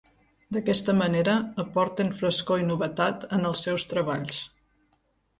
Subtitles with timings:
[0.55, 4.39] D'aquesta manera aporten frescor i novetat en els seus treballs.